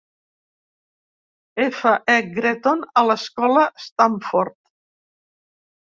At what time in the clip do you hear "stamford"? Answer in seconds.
3.85-4.57